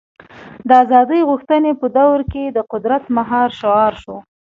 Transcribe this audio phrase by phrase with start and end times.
[0.67, 4.17] د ازادۍ غوښتنې په دور کې د قدرت مهار شعار شو.